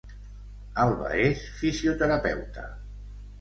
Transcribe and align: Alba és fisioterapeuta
Alba 0.83 1.09
és 1.25 1.43
fisioterapeuta 1.59 2.67